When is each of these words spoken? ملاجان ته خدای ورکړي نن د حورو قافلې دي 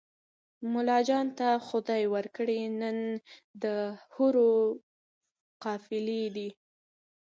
ملاجان 0.73 1.27
ته 1.37 1.47
خدای 1.67 2.03
ورکړي 2.15 2.59
نن 2.81 2.97
د 3.63 3.63
حورو 4.13 4.51
قافلې 5.63 6.23
دي 6.35 6.49